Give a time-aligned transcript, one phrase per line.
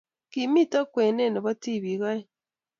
[0.31, 2.25] Kimito kwenet ne bo tibiik oeng.